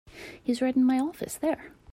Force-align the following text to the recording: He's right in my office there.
He's 0.41 0.63
right 0.63 0.75
in 0.75 0.83
my 0.83 0.97
office 0.97 1.35
there. 1.35 1.73